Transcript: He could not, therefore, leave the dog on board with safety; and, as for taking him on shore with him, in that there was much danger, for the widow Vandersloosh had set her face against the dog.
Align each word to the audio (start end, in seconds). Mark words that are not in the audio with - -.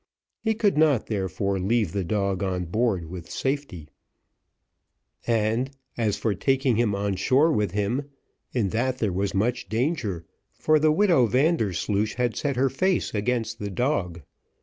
He 0.43 0.55
could 0.55 0.79
not, 0.79 1.05
therefore, 1.05 1.59
leave 1.59 1.91
the 1.91 2.03
dog 2.03 2.41
on 2.41 2.65
board 2.65 3.05
with 3.05 3.29
safety; 3.29 3.87
and, 5.27 5.69
as 5.95 6.17
for 6.17 6.33
taking 6.33 6.75
him 6.77 6.95
on 6.95 7.13
shore 7.13 7.51
with 7.51 7.73
him, 7.73 8.09
in 8.51 8.69
that 8.69 8.97
there 8.97 9.13
was 9.13 9.35
much 9.35 9.69
danger, 9.69 10.25
for 10.53 10.79
the 10.79 10.91
widow 10.91 11.27
Vandersloosh 11.27 12.15
had 12.15 12.35
set 12.35 12.55
her 12.55 12.71
face 12.71 13.13
against 13.13 13.59
the 13.59 13.69
dog. 13.69 14.23